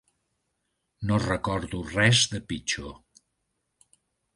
No 1.11 1.21
recordo 1.27 1.85
res 1.93 2.25
de 2.35 2.43
pitjor. 2.51 2.93